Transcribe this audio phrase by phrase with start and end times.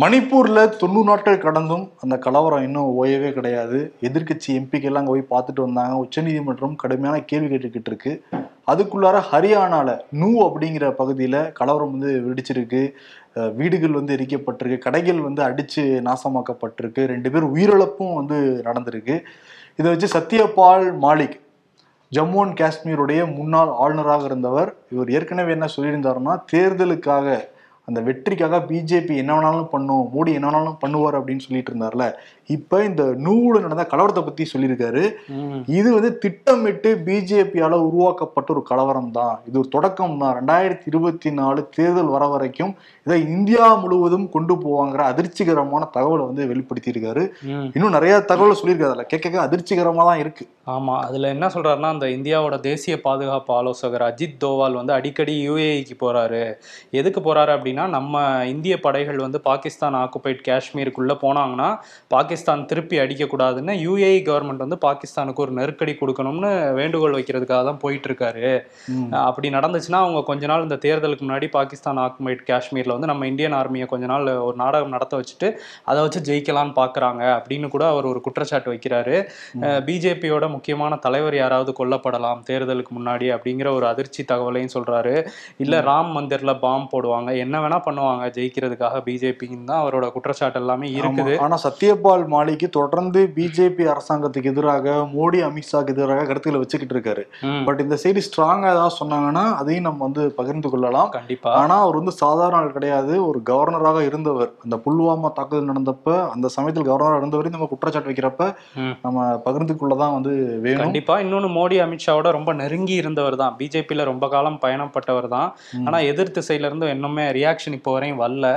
[0.00, 3.78] மணிப்பூர்ல தொண்ணூறு நாட்கள் கடந்தும் அந்த கலவரம் இன்னும் ஓயவே கிடையாது.
[4.08, 5.94] எதிர்க்கட்சி எம்பிக்கெல்லாம் அங்கே போய் பார்த்துட்டு வந்தாங்க.
[6.04, 8.12] உச்சநீதிமன்றம் கடுமையான கேள்வி கேட்டுக்கிட்டு இருக்கு.
[8.72, 12.82] அதுக்குள்ளார ஹரியானால நூ அப்படிங்கிற பகுதியில கலவரம் வந்து வெடிச்சிருக்கு.
[13.58, 14.78] வீடுகள் வந்து எரிக்கப்பட்டிருக்கு.
[14.86, 17.04] கடைகள் வந்து அடிச்சு நாசமாக்கப்பட்டிருக்கு.
[17.12, 18.38] ரெண்டு பேர் உயிரிழப்பும் வந்து
[18.68, 19.16] நடந்திருக்கு.
[19.78, 21.38] இதை வச்சு சத்யபால் மாலிக்
[22.12, 27.38] ஜம்மு அண்ட் காஷ்மீருடைய முன்னாள் ஆளுநராக இருந்தவர் இவர் ஏற்கனவே என்ன சொல்லியிருந்தாருன்னா தேர்தலுக்காக
[27.90, 32.06] அந்த வெற்றிக்காக பிஜேபி என்ன வேணாலும் பண்ணும் மோடி என்ன வேணாலும் பண்ணுவார் அப்படின்னு சொல்லிட்டு இருந்தார்ல
[32.50, 35.02] இப்ப இந்த நூறு நடந்த கலவரத்தை பத்தி சொல்லியிருக்காரு.
[35.72, 40.34] இது வந்து திட்டமிட்டு பிஜேபியால உருவாக்கப்பட்ட ஒரு கலவரம் தான் இது ஒரு தொடக்கம் தான்.
[40.38, 42.72] ரெண்டாயிரத்தி இருபத்தி நாலு தேர்தல் வர வரைக்கும்
[43.06, 47.68] இதை இந்தியா முழுவதும் கொண்டு போவாங்கிற அதிர்ச்சிகரமான தகவலை வந்து வெளிப்படுத்தி இருக்காரு ம்.
[47.74, 48.92] இன்னும் நிறைய தகவலை சொல்லியிருக்காரு.
[48.92, 50.44] அதுல கேட்க கேட்க அதிர்ச்சிகரமா தான் இருக்கு.
[50.70, 56.40] ஆமா அதுல என்ன சொல்றாருன்னா அந்த இந்தியாவோட தேசிய பாதுகாப்பு ஆலோசகர் அஜித் தோவால் வந்து அடிக்கடி யுஏஇக்கு போறாரு.
[56.98, 58.14] எதுக்கு போறாரு அப்படின்னா நம்ம
[58.50, 61.68] இந்திய படைகள் வந்து பாகிஸ்தான் ஆக்குபைட் காஷ்மீருக்குள்ள போனாங்கன்னா
[62.14, 63.48] பாகிஸ்தான் திருப்பி அடிக்கக்கூடாதுன்னு
[63.84, 68.44] யுஏஇ கவர்மெண்ட் வந்து பாகிஸ்தானுக்கு ஒரு நெருக்கடி கொடுக்கணும்னு வேண்டுகோள் வைக்கிறதுக்காக தான் போயிட்டு இருக்காரு
[68.94, 69.08] ம்.
[69.22, 73.88] அப்படி நடந்துச்சுன்னா அவங்க கொஞ்ச நாள் இந்த தேர்தலுக்கு முன்னாடி பாகிஸ்தான் ஆக்குமைட் காஷ்மீர்ல வந்து நம்ம இந்தியன் ஆர்மியை
[73.90, 75.50] கொஞ்ச நாள் ஒரு நாடகம் நடத்த வச்சுட்டு
[75.86, 76.98] அதை வச்சு ஜெயிக்கலாம்னு பாக்குறாங்க
[77.36, 79.16] அப்படின்னு கூட அவர் ஒரு குற்றச்சாட்டு வைக்கிறாரு.
[79.86, 85.12] பிஜேபியோட முக்கியமான தலைவர் யாராவது கொல்லப்படலாம் தேர்தலுக்கு முன்னாடி அப்படிங்கிற ஒரு அதிர்ச்சி தகவலையும் சொல்றாரு.
[85.62, 87.30] இல்ல ராம் மந்திர்ல பாம் போடுவாங்க.
[87.44, 91.34] என்ன வேணா பண்ணுவாங்க ஜெயிக்கிறதுக்காக பிஜேபின்னு தான் அவரோட குற்றச்சாட்டு எல்லாமே இருக்குது.
[91.44, 97.24] ஆனா சத்யபால் மாலிக்கு தொடர்ந்து பிஜேபி அரசாங்கத்துக்கு எதிராக மோடி அமித்ஷாக்கு எதிராக கருத்துக்களை வச்சுக்கிட்டு இருக்காரு.
[97.68, 101.10] பட் இந்த செய்தி ஸ்ட்ராங்கா ஏதாவது சொன்னாங்கன்னா அதையும் நம்ம வந்து பகிர்ந்து கொள்ளலாம்.
[101.16, 101.54] கண்டிப்பா.
[101.62, 103.14] ஆனா அவர் வந்து சாதாரண ஆள் கிடையாது.
[103.30, 104.52] ஒரு கவர்னராக இருந்தவர்.
[104.66, 108.44] அந்த புல்வாமா தாக்குதல் நடந்தப்ப அந்த சமயத்தில் கவர்னராக இருந்தவரையும் நம்ம குற்றச்சாட்டு வைக்கிறப்ப.
[109.06, 110.32] நம்ம பகிர்ந்து கொள்ளதான் வந்து
[110.64, 110.82] வேணும்.
[110.82, 111.14] கண்டிப்பா.
[111.20, 113.56] இன்னொன்னு மோடி அமித்ஷாவோட ரொம்ப நெருங்கி இருந்தவர் தான்.
[113.58, 115.48] பிஜேபியில ரொம்ப காலம் பயணப்பட்டவர் தான்.
[115.86, 118.48] ஆனா எதிர் திசையில இருந்து இன்னுமே ரியாக்ஷன் இப்போ வரையும் வரல.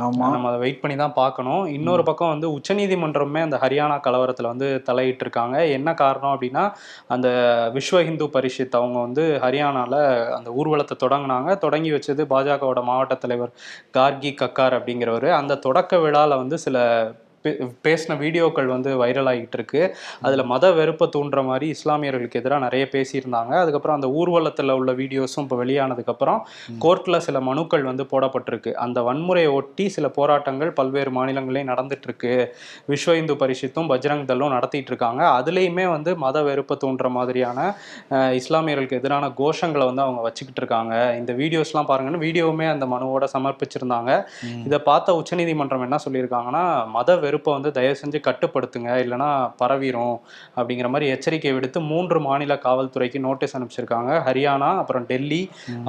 [0.00, 1.62] நம்ம அதை வெயிட் பண்ணி தான் பார்க்கணும்.
[1.66, 6.64] இன்னொரு பக்கம் வந்து உச்சநீதிமன்றமே அந்த ஹரியானா கலவரத்துல வந்து தலையிட்டு இருக்காங்க என்ன காரணம் அப்படின்னா
[7.14, 7.28] அந்த
[7.76, 9.94] விஸ்வ இந்து பரிஷத் அவங்க வந்து ஹரியானால
[10.36, 11.58] அந்த ஊர்வலத்தை தொடங்கினாங்க.
[11.64, 13.52] தொடங்கி வச்சது பாஜகவோட மாவட்ட தலைவர்
[13.98, 15.28] கார்கி கக்கார் அப்படிங்கிறவர்.
[15.40, 16.76] அந்த தொடக்க விழால வந்து சில
[17.86, 19.82] பேசின வீடியோக்கள் வந்து வைரல் ஆகிட்டு இருக்கு
[20.26, 23.52] அதுல மத வெறுப்பை தூண்டுற மாதிரி இஸ்லாமியர்களுக்கு எதிராக நிறைய பேசியிருந்தாங்க.
[23.62, 26.40] அதுக்கப்புறம் அந்த ஊர்வலத்துல உள்ள வீடியோஸும் இப்போ வெளியானதுக்கு அப்புறம்
[26.84, 28.72] கோர்ட்ல சில மனுக்கள் வந்து போடப்பட்டிருக்கு.
[28.84, 32.32] அந்த வன்முறையை ஒட்டி சில போராட்டங்கள் பல்வேறு மாநிலங்களையும் நடந்துட்டு இருக்கு
[32.92, 37.58] விஸ்வ இந்து பரிஷத்தும் பஜ்ரங் தளும் நடத்திட்டு இருக்காங்க அதுலேயுமே வந்து மத வெறுப்பை தூண்டுற மாதிரியான
[38.40, 44.10] இஸ்லாமியர்களுக்கு எதிரான கோஷங்களை வந்து அவங்க வச்சுக்கிட்டு இருக்காங்க இந்த வீடியோஸ்லாம் பாருங்கன்னு வீடியோவுமே அந்த மனுவோட சமர்ப்பிச்சிருந்தாங்க.
[44.66, 46.64] இதை பார்த்த உச்சநீதிமன்றம் என்ன சொல்லியிருக்காங்கன்னா
[46.96, 48.90] மத வெறுப்பை வந்து தயவு செஞ்சு கட்டுப்படுத்துங்க.
[49.04, 49.30] இல்லைன்னா
[49.62, 50.16] பரவிரும்.
[50.58, 54.12] அப்படிங்கிற மாதிரி எச்சரிக்கை விடுத்து மூன்று மாநில காவல்துறைக்கு நோட்டீஸ் அனுப்பிச்சிருக்காங்க.
[54.28, 55.40] ஹரியானா அப்புறம் டெல்லி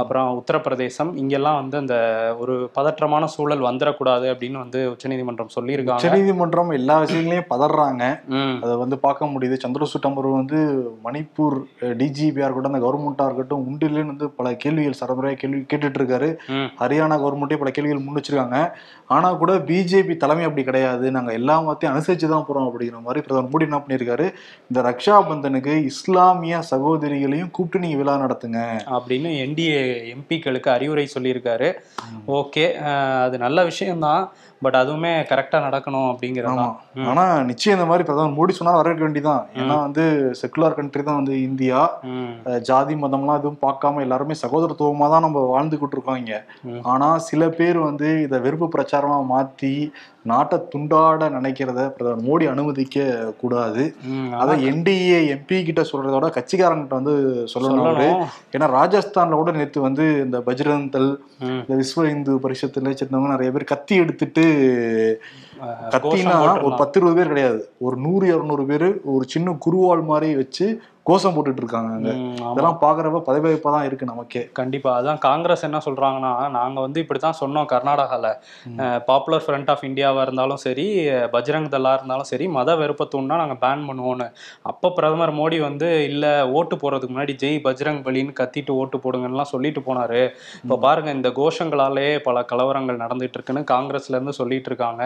[0.02, 1.12] அப்புறம் உத்தரப்பிரதேசம்.
[1.22, 1.96] இங்கெல்லாம் வந்து அந்த
[2.42, 6.02] ஒரு பதற்றமான சூழல் வந்துடக்கூடாது அப்படின்னு வந்து உச்சநீதிமன்றம் சொல்லியிருக்காங்க.
[6.02, 8.04] உச்சநீதிமன்றம் எல்லா விஷயங்களையும் பதறாங்க.
[8.64, 9.58] அதை வந்து பார்க்க முடியுது.
[9.66, 10.60] சந்திரசூட் அமர்வு வந்து
[11.06, 11.58] மணிப்பூர்
[12.02, 16.30] டிஜிபியா இருக்கட்டும் அந்த கவர்மெண்டா இருக்கட்டும் உண்டு இல்லைன்னு வந்து பல கேள்விகள் சரமுறையா கேள்வி கேட்டுட்டு இருக்காரு
[16.82, 18.58] ஹரியானா கவர்மெண்ட்டே பல கேள்விகள் முன் வச்சிருக்காங்க.
[19.16, 21.06] ஆனா கூட பிஜேபி தலைமை அப்படி கிடையாது.
[21.16, 24.28] நாங்க எல்லா மத்தையும் அனுசரிச்சு தான் போறோம் அப்படிங்கிற மாதிரி பிரதமர் மோடி என்ன பண்ணியிருக்காரு?
[24.70, 28.60] இந்த ரக்ஷா பந்தனுக்கு இஸ்லாமிய சகோதரிகளையும் கூப்பிட்டு நீங்க விழா நடத்துங்க.
[28.98, 29.80] அப்படின்னு என்டிஏ
[30.14, 31.70] எம்பிக்களுக்கு அறிவுரை சொல்லியிருக்காரு.
[32.40, 32.66] ஓகே
[33.26, 34.24] அது நல்ல விஷயம்தான்.
[34.62, 36.64] பட் அதுவுமே கரெக்டாக நடக்கணும் அப்படிங்கிறது ஆமா.
[36.64, 40.04] தான் ஆனா நிச்சயம் இந்த மாதிரி பிரதமர் மோடி சொன்னா வரவேற்க வேண்டியதான் ஏன்னா வந்து
[40.40, 41.82] செக்குலர் கண்ட்ரி தான் வந்து இந்தியா.
[42.70, 46.36] ஜாதி மதம்லாம் எதுவும் பார்க்காம எல்லாருமே சகோதரத்துவமா தான் நம்ம வாழ்ந்துகிட்டு இருக்கோம் இங்க.
[46.66, 46.82] ம்.
[46.86, 49.74] ஆனா சில பேர் வந்து இதை வெறுப்பு பிரச்சாரமா மாத்தி
[50.26, 52.98] நாட்டை துண்டாட நினைக்கிறத பிரதமர் மோடி அனுமதிக்க
[53.38, 53.84] கூடாது.
[54.36, 57.14] அதை என்டிஏ எம்பி கிட்ட சொல்றதோட கட்சிக்காரங்கிட்ட வந்து
[57.54, 57.88] சொல்லணும்
[58.54, 61.16] ஏன்னா ராஜஸ்தான்ல கூட நேத்து வந்து இந்த பஜ்ரங் ம்.
[61.62, 64.46] இந்த விஸ்வ இந்து பரிஷத்துல சேர்ந்தவங்க நிறைய பேர் கத்தி எடுத்துட்டு
[65.94, 66.76] கத்தினா ஒரு.
[66.76, 67.60] பத்து இருபது பேர் கிடையாது.
[67.82, 70.68] ஒரு நூறு இருநூறு பேர் ஒரு சின்ன குருவால் மாதிரி வச்சு
[71.06, 72.10] கோஷம் போட்டுட்டு இருக்காங்க அங்க.
[72.16, 72.50] ம், ஆமா.
[72.52, 74.42] இதெல்லாம் பாக்குறப்ப பதவியப்பா தான் இருக்கு நமக்கே.
[74.52, 74.90] கண்டிப்பா.
[75.00, 78.26] அதான் காங்கிரஸ் என்ன சொல்றாங்கன்னா நாங்க வந்து இப்படித்தான் சொன்னோம் கர்நாடகால.
[79.08, 80.86] பாப்புலர் ஃப்ரண்ட் ஆஃப் இந்தியாவா இருந்தாலும் சரி
[81.32, 84.28] பஜ்ரங் தளா இருந்தாலும் சரி மத வெறுப்பை தூண்டினா நாங்க பேன் பண்ணுவோம்னு.
[84.64, 89.84] அப்ப பிரதமர் மோடி வந்து இல்ல ஓட்டு போறதுக்கு முன்னாடி ஜெய் பஜ்ரங் பலின்னு கத்திட்டு ஓட்டு போடுங்கன்னுலாம் சொல்லிட்டு
[89.90, 90.22] போனாரு.
[90.64, 95.04] இப்ப பாருங்க இந்த கோஷங்களாலே பல கலவரங்கள் நடந்துட்டு இருக்குன்னு காங்கிரஸ்ல இருந்து சொல்லிட்டு இருக்காங்க.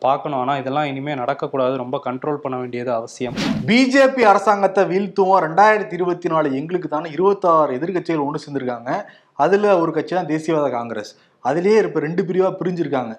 [0.00, 0.38] பார்க்கணும்.
[0.38, 1.76] ஆனா இதெல்லாம் இனிமே நடக்கக்கூடாது.
[1.76, 3.34] ரொம்ப கண்ட்ரோல் பண்ண வேண்டியது அவசியம்.
[3.66, 5.42] பிஜேபி அரசாங்கத்தை வீழ்த்துவோம்.
[5.46, 9.02] ரெண்டாயிரத்தி இருபத்தி நாலு எங்களுக்கு தானே இருபத்தாறு எதிர்க்கட்சிகள் ஒன்று சேர்ந்திருக்காங்க.
[9.32, 11.16] அதுல ஒரு கட்சி தான் தேசியவாத காங்கிரஸ்.
[11.44, 13.18] அதுலயே இப்ப ரெண்டு பிரிவா பிரிஞ்சிருக்காங்க.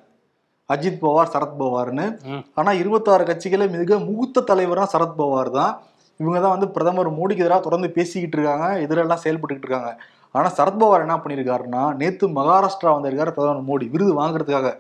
[0.74, 2.24] அஜித் பவார் சரத் பவார்னு.
[2.24, 2.46] ம்.
[2.54, 5.82] ஆனா இருபத்தாறு கட்சிகள மிக மூத்த தலைவரா சரத் பவார் தான்.
[6.18, 8.80] இவங்க தான் வந்து பிரதமர் மோடிக்கு எதிராக தொடர்ந்து பேசிக்கிட்டு இருக்காங்க.
[8.80, 10.02] எதிரெல்லாம் செயல்பட்டுக்கிட்டு இருக்காங்க.
[10.32, 13.90] ஆனா சரத்பவார் என்ன பண்ணியிருக்காருன்னா நேத்து மகாராஷ்டிரா வந்திருக்காரு பிரதமர் மோடி.
[13.90, 14.74] விருது வாங்குறதுக்காக.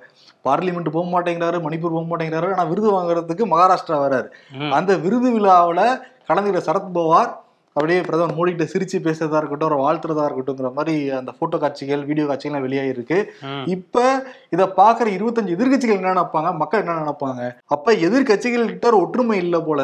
[0.45, 4.27] பார்லிமெண்ட் போக மாட்டேங்கிறாரு மணிப்பூர் போக மாட்டேங்கிறாரு ஆனா விருது வாங்குறதுக்கு மகாராஷ்டிரா வராரு.
[4.57, 4.71] ம்.
[4.73, 5.81] அந்த விருது விழாவுல
[6.29, 7.31] கலந்துக்கிற சரத்பவார்
[7.75, 12.25] அப்படியே பிரதமர் மோடி கிட்ட சிரிச்சு பேசுறதா இருக்கட்டும் ஒரு வாழ்த்துறதா இருக்கட்டும்ங்கிற மாதிரி அந்த போட்டோ காட்சிகள் வீடியோ
[12.27, 13.65] காட்சிகள்லாம் வெளியாகிருக்கு ம்.
[13.73, 14.03] இப்ப
[14.51, 16.51] இத பாக்குற இருபத்தஞ்சு எதிர்க்கட்சிகள் என்ன நினைப்பாங்க?
[16.61, 17.41] மக்கள் என்ன நினைப்பாங்க?
[17.69, 19.81] அப்ப எதிர்க்கட்சிகள் கிட்ட ஒரு ஒற்றுமை இல்ல போல.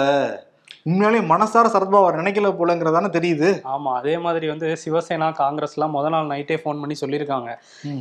[0.85, 3.49] உண்மையாலேயே மனசார சரத்பவார் நினைக்கல போலங்கிறதானே தெரியுது.
[3.73, 7.49] ஆமா அதே மாதிரி வந்து சிவசேனா காங்கிரஸ்லாம் முத நாள் நைட்டே ஃபோன் பண்ணி சொல்லியிருக்காங்க.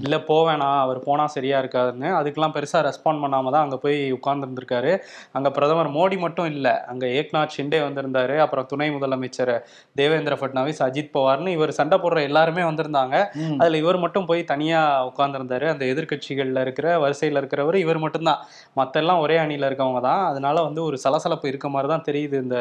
[0.04, 2.08] இல்ல போவேணாம் அவர் போனா சரியா இருக்காதுன்னு.
[2.18, 4.92] அதுக்கெல்லாம் பெருசா ரெஸ்பாண்ட் பண்ணாம தான் அங்க போய் உட்கார்ந்துருந்துருக்காரு.
[5.38, 8.38] அங்க பிரதமர் மோடி மட்டும் இல்ல அங்க ஏக்நாத் ஷிண்டே வந்திருந்தாரு.
[8.46, 9.52] அப்புறம் துணை முதலமைச்சர்
[10.00, 13.14] தேவேந்திர ஃபட்னாவிஸ் அஜித் பவார்னு இவர் சண்டை போடுற எல்லாருமே வந்திருந்தாங்க.
[13.60, 14.80] அதுல இவர் மட்டும் போய் தனியா
[15.10, 15.68] உட்கார்ந்திருந்தாரு.
[15.74, 18.40] அந்த எதிர்க்கட்சிகள்ல இருக்கிற வரிசையில இருக்கிறவர் இவர் மட்டும்தான்.
[18.80, 20.24] மத்த எல்லாம் ஒரே அணியில இருக்கவங்க தான்.
[20.32, 22.56] அதனால வந்து ஒரு சலசலப்பு இருக்க மாதிரி தான் தெரியுது இந்த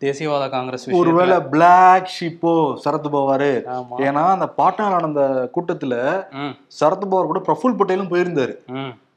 [0.00, 0.90] தேசியவாத காங்கிரஸ்.
[0.90, 2.54] ஒருவேளை பிளாக் ஷிப்போ
[2.84, 3.98] சரத்பவார் ஆமா.
[3.98, 5.94] ஏன்னா அந்த பாட்னால நடந்த கூட்டத்துல
[6.32, 6.54] ம்.
[6.80, 8.54] சரத்பவார் கூட பிரஃபுல் பட்டேலும் போயிருந்தாரு.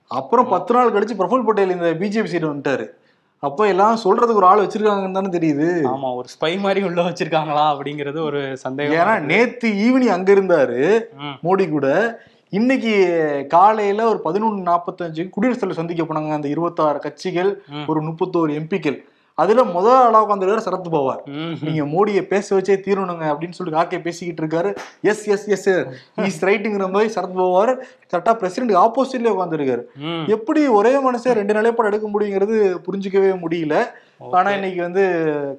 [0.08, 2.86] அப்புறம் பத்து நாள் கழிச்சு பிரஃபுல் பட்டேல் இந்த பிஜேபி சீட் வந்துட்டாரு.
[3.40, 5.68] அப்ப எல்லாம் சொல்றதுக்கு ஒரு ஆள் வச்சிருக்காங்கன்னு தானே தெரியுது.
[5.90, 8.96] ஆமா ஒரு ஸ்பை மாதிரி உள்ள வச்சிருக்காங்களா அப்படிங்கிறது ஒரு சந்தேகம்.
[8.96, 11.02] ஏன்னா நேத்து ஈவினிங் அங்க இருந்தாரு.
[11.44, 11.88] மோடி கூட.
[12.50, 16.32] இன்னைக்கு காலையில ஒரு பதினொன்று நாற்பத்தஞ்சு குடியரசுத் தலைவர் சந்திக்க போனாங்க.
[16.32, 17.64] அந்த இருபத்தாறு கட்சிகள்.
[17.88, 18.98] ஒரு முப்பத்தோரு எம்பிக்கள்.
[19.44, 21.22] அதுல முதல் ஆளா உட்காந்துருக்காரு சரத் பவார்.
[21.66, 24.72] நீங்க மோடியை பேச வச்சே தீரணுங்க அப்படின்னு சொல்லி ஆக்கே பேசிக்கிட்டு இருக்காரு.
[25.12, 25.68] எஸ் எஸ் எஸ்
[26.28, 27.72] இஸ் ரைட்டுங்கிற மாதிரி சரத் பவார்
[28.12, 29.84] கரெக்டா பிரசிடென்ட் ஆப்போசிட்ல உட்காந்துருக்காரு.
[30.36, 32.58] எப்படி ஒரே மனுஷன் ரெண்டு நிலைப்பாடு எடுக்க முடியுங்கிறது
[32.88, 33.76] புரிஞ்சுக்கவே முடியல.
[34.38, 35.04] ஆனா இன்னைக்கு வந்து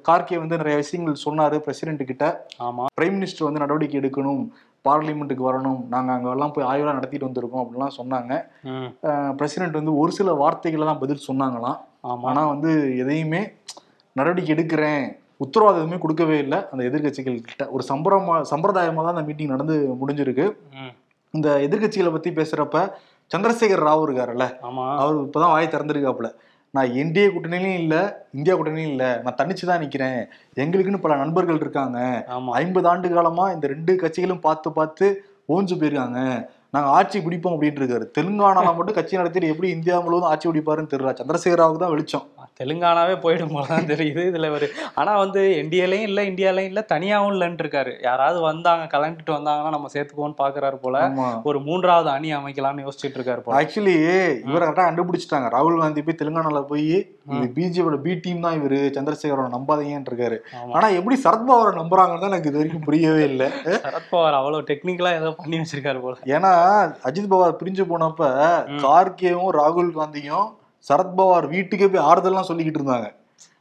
[0.09, 2.25] கார்கே வந்து நிறைய விஷயங்கள் சொன்னாரு பிரசிடென்ட் கிட்ட.
[2.65, 2.83] ஆமா.
[2.99, 4.43] பிரைம் மினிஸ்டர் வந்து நடவடிக்கை எடுக்கணும்
[4.87, 8.33] பார்லிமெண்ட்டுக்கு வரணும் நாங்க அங்கெல்லாம் போய் ஆய்வெல்லாம் நடத்திட்டு வந்திருக்கோம் அப்படிலாம் சொன்னாங்க.
[9.39, 11.79] பிரசிடென்ட் வந்து ஒரு சில வார்த்தைகளை தான் பதில் சொன்னாங்களாம்.
[12.03, 12.27] ஆமா.
[12.31, 12.71] ஆனா வந்து
[13.03, 13.41] எதையுமே
[14.15, 15.03] நடவடிக்கை எடுக்கிறேன்
[15.43, 16.59] உத்தரவாதம் எதுவுமே கொடுக்கவே இல்லை.
[16.71, 20.45] அந்த எதிர்க்கட்சிகள் கிட்ட ஒரு சம்பிரமா சம்பிரதாயமா தான் அந்த மீட்டிங் நடந்து முடிஞ்சிருக்கு.
[21.33, 22.77] இந்த எதிர்க்கட்சிகளை பத்தி பேசுறப்ப
[23.31, 24.45] சந்திரசேகர் ராவ் இருக்காருல்ல
[25.01, 26.29] அவர் இப்பதான் வாய் திறந்திருக்காப்புல.
[26.73, 27.95] நான் என்டிஏ கூட்டணியிலும் இல்ல
[28.37, 30.19] இந்தியா கூட்டணியும் இல்ல நான் தனிச்சு தான் நிக்கிறேன்.
[30.63, 31.99] எங்களுக்குன்னு பல நண்பர்கள் இருக்காங்க.
[32.61, 35.07] ஐம்பது ஆண்டு காலமா இந்த ரெண்டு கட்சிகளும் பார்த்து பார்த்து
[35.55, 36.19] ஓஞ்சு போயிருக்காங்க.
[36.75, 38.05] நாங்க ஆட்சி பிடிப்போம் அப்படின்ட்டு இருக்காரு.
[38.17, 41.11] தெலுங்கானால மட்டும் கட்சி நடத்திட்டு எப்படி இந்தியா முழுவதும் ஆட்சி பிடிப்பாருன்னு தெரியல.
[41.19, 42.27] சந்திரசேகராவுக்கு தான் வெளிச்சம்.
[42.59, 44.21] தெலுங்கானாவே போயிடும் போலதான் தெரியுது.
[44.29, 44.67] இதுல ஒரு
[44.99, 47.91] ஆனா வந்து என்டிஏலையும் இல்ல இந்தியாலையும் இல்ல தனியாவும் இல்லைன்னு இருக்காரு.
[48.07, 50.97] யாராவது வந்தாங்க கலந்துட்டு வந்தாங்கன்னா நம்ம சேர்த்துக்குவோன்னு பாக்குறாரு போல.
[51.49, 53.55] ஒரு மூன்றாவது அணி அமைக்கலாம்னு யோசிச்சுட்டு இருக்காரு போல.
[53.59, 53.95] ஆக்சுவலி
[54.49, 55.49] இவரை கரெக்டா கண்டுபிடிச்சிட்டாங்க.
[55.55, 56.85] ராகுல் காந்தி போய் தெலுங்கானால போய்
[57.35, 58.79] இது பிஜேபியோட பி டீம் தான் இவரு.
[58.97, 60.39] சந்திரசேகரோட நம்பாதீங்கன்னு இருக்காரு.
[60.77, 63.49] ஆனா எப்படி சரத்பவாரை நம்புறாங்கன்னு தான் எனக்கு இது வரைக்கும் புரியவே இல்லை.
[63.87, 66.15] சரத்பவார் அவ்வளவு டெக்னிக்கலா ஏதோ பண்ணி வச்சிருக்காரு போல.
[66.37, 66.53] ஏன்னா
[67.09, 68.33] அஜித் பவார் பிரிஞ்சு போனப்ப
[68.85, 70.49] கார்கேவும் ராகுல் காந்தியும்
[70.89, 73.09] சரத்பவார் வீட்டுக்கே போய் ஆறுதல்லாம் சொல்லிக்கிட்டு இருந்தாங்க.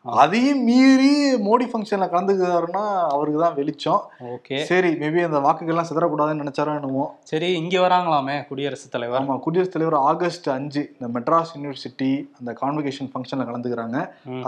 [0.04, 1.10] அதையும் மீறி
[1.46, 4.02] மோடி ஃபங்க்ஷன்ல கலந்துக்கிறாருன்னா அவருக்கு தான் வெளிச்சம்.
[4.34, 4.58] ஓகே.
[4.68, 7.04] சரி மேபி அந்த வாக்குகள்லாம் சிதறக்கூடாதுன்னு நினைச்சாரோ என்னமோ.
[7.30, 9.20] சரி இங்க வராங்களாமே குடியரசுத் தலைவர்?
[9.20, 13.98] ஆமா குடியரசுத் தலைவர் ஆகஸ்ட் அஞ்சு இந்த மெட்ராஸ் யூனிவர்சிட்டி அந்த கான்வெகேஷன் ஃபங்க்ஷன்ல கலந்துக்கிறாங்க.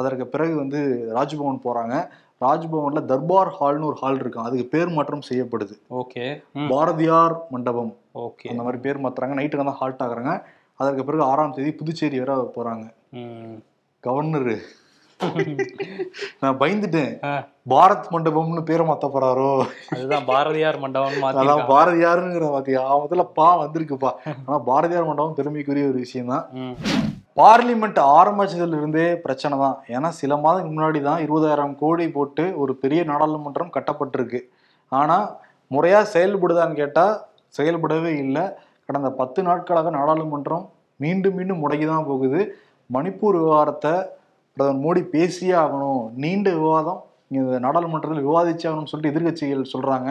[0.00, 0.81] அதற்கு பிறகு வந்து
[1.19, 1.96] ராஜ்பவன் போறாங்க.
[2.43, 5.75] ராஜ்பவன்ல தர்பார் ஹால்னு ஒரு ஹால் இருக்கும் அதுக்கு பேர் மாற்றம் செய்யப்படுது.
[6.00, 6.25] ஓகே.
[6.71, 7.93] பாரதியார் மண்டபம்.
[8.27, 8.49] ஓகே.
[8.49, 9.39] அந்த மாதிரி பேர் மாத்துறாங்க.
[9.41, 10.35] நைட்டுக்கு தான் ஹால்ட் ஆகுறாங்க.
[10.81, 12.87] அதற்கு பிறகு ஆறாம் தேதி புதுச்சேரி வர போறாங்க.
[14.05, 14.56] கவர்னரு.
[16.41, 17.12] நான் பயந்துட்டேன்.
[17.71, 19.50] பாரத் மண்டபம்னு பேரை மாத்த போறாரோ?
[19.91, 24.11] அதுதான் பாரதியார் மண்டபம் அதான் பாரதியாருங்கிற பாத்தியா முதல்ல பா வந்திருக்குப்பா.
[24.47, 26.47] ஆனா பாரதியார் மண்டபம் பெருமைக்குரிய ஒரு விஷயம் தான்.
[27.40, 29.77] பார்லிமெண்ட் ஆரம்பிச்சதுலேருந்தே பிரச்சனை தான்.
[29.94, 34.41] ஏன்னா சில மாதத்துக்கு முன்னாடி தான் இருபதாயிரம் கோடி போட்டு ஒரு பெரிய நாடாளுமன்றம் கட்டப்பட்டிருக்கு.
[34.93, 35.27] ஆனால்
[35.74, 37.15] முறையாக செயல்படுதான்னு கேட்டால்
[37.58, 38.44] செயல்படவே இல்லை.
[38.89, 40.67] கடந்த பத்து நாட்களாக நாடாளுமன்றம்
[41.01, 42.41] மீண்டும் மீண்டும் முடங்கி தான் போகுது.
[42.91, 43.94] மணிப்பூர் விவகாரத்தை
[44.56, 46.03] பிரதமர் மோடி பேசியே ஆகணும்.
[46.22, 47.01] நீண்ட விவாதம்.
[47.36, 50.10] இந்த நாடாளுமன்றத்தில் விவாதிச்சே ஆகணும்னு சொல்லிட்டு எதிர்க்கட்சிகள் சொல்கிறாங்க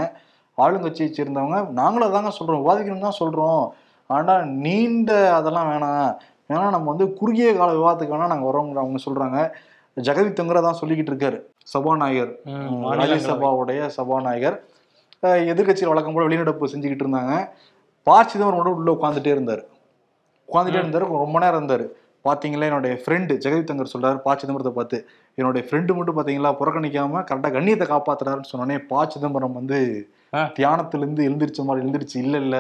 [0.58, 3.64] ஆளுங்கட்சியை சேர்ந்தவங்க நாங்களும் தாங்க சொல்கிறோம் விவாதிக்கணும் தான் சொல்கிறோம்
[4.10, 6.10] ஆனால் நீண்ட அதெல்லாம் வேணாம்.
[6.52, 9.40] ஏன்னா நம்ம வந்து குறுகிய கால விவாதத்துக்கு வேணா நாங்க வரோங்கிற அவங்க சொல்றாங்க.
[9.98, 12.32] ஜெகதீப் தங்கரா தான் சொல்லிக்கிட்டு இருக்காரு சபாநாயகர்.
[13.00, 14.58] ராஜ்யசபாவுடைய சபாநாயகர்.
[15.24, 17.34] அஹ், எதிர்க்கட்சியில் வழக்கம் போல வெளிநடப்பு செஞ்சுக்கிட்டு இருந்தாங்க.
[18.08, 19.64] ப சிதம்பரம் உள்ள உட்காந்துட்டே இருந்தாரு.
[20.50, 21.86] உட்காந்துட்டே இருந்தாரு ரொம்ப நேரம் இருந்தாரு.
[22.26, 24.98] பாத்தீங்களா என்னுடைய ஃப்ரெண்டு ஜெகதீப் தங்கர் சொல்றாரு ப சிதம்பரத்தை பார்த்து
[25.38, 29.78] என்னுடைய ஃப்ரெண்டு மட்டும் பாத்தீங்களா புறக்கணிக்காம கரெக்டா கண்ணியத்தை காப்பாத்துறாருன்னு சொன்னோடனே ப சிதம்பரம் வந்து
[30.34, 30.42] ஆ.
[30.58, 32.58] தியானத்துல இருந்து எழுந்திரிச்ச மாதிரி எழுந்திரிச்சு இல்ல இல்ல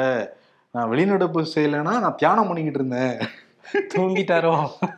[0.73, 3.13] நான் வெளிநடப்பு செய்யலைன்னா நான் தியானம் பண்ணிக்கிட்டு இருந்தேன்.
[3.95, 4.53] தூங்கிட்டாரோ?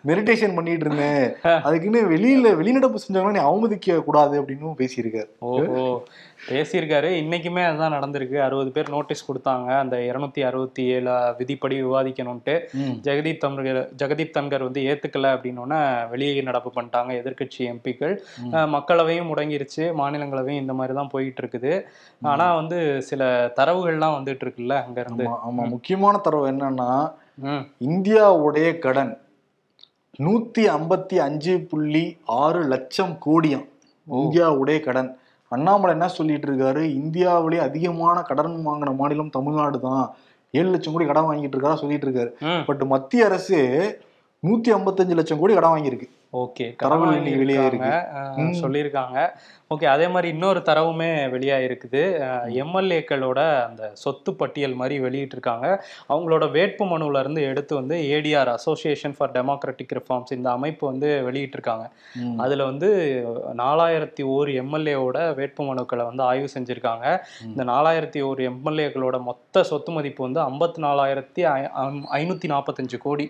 [0.07, 1.25] மெடிடேஷன் பண்ணிட்டு இருந்தேன்.
[1.63, 5.29] அதுக்குன்னு வெளியில வெளிநடப்பு செஞ்சவங்க நீ அவமதிக்க கூடாது அப்படின்னு பேசியிருக்காரு.
[5.39, 5.83] ஓஹோ.
[6.49, 7.09] பேசியிருக்காரு.
[7.19, 8.37] இன்னைக்குமே அதுதான் நடந்திருக்கு.
[8.39, 9.65] அறுபது பேர் நோட்டீஸ் கொடுத்தாங்க.
[9.79, 12.55] அந்த இருநூத்தி அறுபத்தி ஏழு விதிப்படி விவாதிக்கணும்ட்டு.
[13.03, 18.15] ஜெகதீப் தன்கர் ஜெகதீப் தன்கர் வந்து ஏத்துக்கல அப்படின்னோடனே வெளியே நடப்பு பண்ணிட்டாங்க எதிர்க்கட்சி எம்பிக்கள்.
[18.75, 19.85] மக்களவையும் முடங்கிருச்சு.
[20.01, 21.73] மாநிலங்களவையும் இந்த மாதிரி தான் போயிட்டு இருக்குது.
[22.21, 23.21] ஆனா வந்து சில
[23.59, 25.67] தரவுகள்லாம் வந்துட்டு இருக்குல்ல அங்க இருந்து ஆமா.
[25.67, 26.89] முக்கியமான தரவு என்னன்னா
[27.89, 29.17] இந்தியாவுடைய கடன்
[30.19, 33.65] நூத்தி ஐம்பத்தி அஞ்சு புள்ளி ஆறு லட்சம் கோடியாம்.
[34.11, 35.17] இந்தியாவுடைய கடன்.
[35.47, 36.83] அண்ணாமலை என்ன சொல்லிட்டு இருக்காரு?
[37.01, 40.15] இந்தியாவிலே அதிகமான கடன் வாங்கின மாநிலம் தமிழ்நாடு தான்.
[40.51, 42.65] ஏழு லட்சம் கோடி கடன் வாங்கிட்டு இருக்காரா சொல்லிட்டு இருக்காரு.
[42.65, 43.57] பட் மத்திய அரசு
[44.47, 46.09] நூத்தி ஐம்பத்தஞ்சு லட்சம் கோடி கடன் வாங்கியிருக்கு.
[46.41, 47.07] ஓகே தரவு
[47.39, 47.65] வெளியே
[48.61, 49.17] சொல்லியிருக்காங்க.
[49.73, 52.01] ஓகே அதே மாதிரி இன்னொரு தரவுமே வெளியாயிருக்குது.
[52.63, 55.67] எம்எல்ஏக்களோட அந்த சொத்து பட்டியல் மாதிரி வெளியிட்டிருக்காங்க.
[56.13, 61.85] அவங்களோட வேட்பு மனுல இருந்து எடுத்து வந்து ADR association for democratic reforms இந்த அமைப்பு வந்து வெளியிட்டிருக்காங்க.
[62.45, 62.89] அதுல வந்து
[63.63, 67.05] நாலாயிரத்தி ஒரு எம்எல்ஏவோட வேட்பு மனுக்களை வந்து ஆய்வு செஞ்சிருக்காங்க.
[67.51, 71.43] இந்த நாலாயிரத்தி ஒரு எம்எல்ஏக்களோட மொத்த சொத்து மதிப்பு வந்து ஐம்பத்தி நாலாயிரத்தி
[72.19, 73.27] ஐநூத்தி நாற்பத்தஞ்சு கோடி.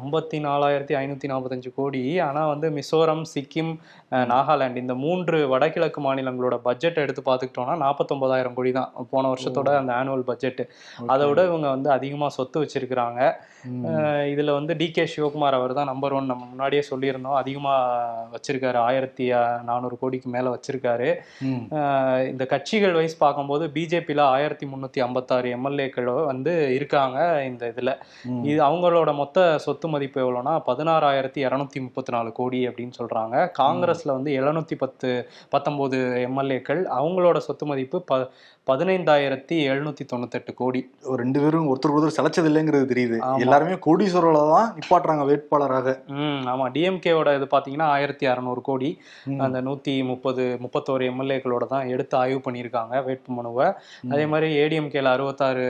[0.00, 2.02] ஐம்பத்தி நாலாயிரத்தி ஐநூற்றி நாற்பத்தஞ்சு கோடி.
[2.26, 3.72] ஆனால் வந்து மிசோரம் சிக்கிம்
[4.32, 8.90] நாகாலாந்து இந்த மூன்று வடகிழக்கு மாநிலங்களோட பட்ஜெட் எடுத்து பார்த்துக்கிட்டோம்னா நாற்பத்தொம்பதாயிரம் கோடி தான்.
[9.12, 10.62] போன வருஷத்தோட அந்த ஆனுவல் பட்ஜெட்
[11.14, 13.20] அதை விட இவங்க வந்து அதிகமாக சொத்து வச்சிருக்கிறாங்க.
[14.32, 17.36] இதுல வந்து டி கே சிவகுமார் அவர் தான் நம்பர் ஒன் நம்ம முன்னாடியே சொல்லியிருந்தோம்.
[17.42, 18.78] அதிகமாக வச்சிருக்காரு.
[18.88, 19.26] ஆயிரத்தி
[19.70, 21.10] நானூறு கோடிக்கு மேலே வச்சிருக்காரு.
[22.32, 27.18] இந்த கட்சிகள் வைஸ் பார்க்கும்போது பிஜேபியில் ஆயிரத்தி முந்நூற்றி ஐம்பத்தாறு எம்எல்ஏக்கள் வந்து இருக்காங்க
[27.50, 27.94] இந்த இதில்.
[28.50, 34.32] இது அவங்களோட மொத்த சொத்து மதிப்பு எவ்வளோனா பதினாறாயிரத்தி இரநூத்தி முப்பத்தி நாலு கோடி அப்படின்னு சொல்கிறாங்க காங்கிரஸில் வந்து
[34.32, 35.10] எழுநூத்தி பத்து
[35.52, 38.18] பத்தொம்போது எம்எல்ஏக்கள் அவங்களோட சொத்து மதிப்பு ப
[38.66, 40.80] பதினைந்தாயிரத்தி எழுநூத்தி தொண்ணூத்தெட்டு கோடி.
[41.20, 43.16] ரெண்டு பேரும் ஒருத்தர் ஒருத்தர் சளைச்சது இல்லைங்கிறது தெரியுது.
[43.44, 45.94] எல்லாருமே கோடீஸ்வரர்ல தான் நிப்பாட்டுறாங்க வேட்பாளராக.
[46.18, 46.66] ம் ஆமா.
[46.74, 48.90] டிஎம்கேவோட இது பார்த்தீங்கன்னா ஆயிரத்தி அறநூறு கோடி.
[49.46, 53.66] அந்த நூத்தி முப்பது முப்பத்தோரு எம்எல்ஏக்களோட தான் எடுத்து ஆய்வு பண்ணியிருக்காங்க வேட்புமனுவை.
[54.12, 55.66] அதே மாதிரி ஏடிஎம்கேல அறுபத்தாறு